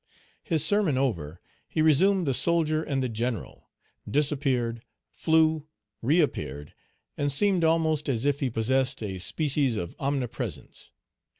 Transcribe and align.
His 0.41 0.65
sermon 0.65 0.97
over, 0.97 1.39
he 1.69 1.83
resumed 1.83 2.25
the 2.25 2.33
soldier 2.33 2.81
and 2.81 3.03
the 3.03 3.07
general, 3.07 3.69
disappeared, 4.09 4.81
flew, 5.11 5.67
reappeared, 6.01 6.73
and 7.19 7.31
seemed 7.31 7.63
almost 7.63 8.09
as 8.09 8.25
if 8.25 8.39
he 8.39 8.49
possessed 8.49 9.03
a 9.03 9.19
species 9.19 9.75
of 9.75 9.95
omnipresence. 9.99 10.91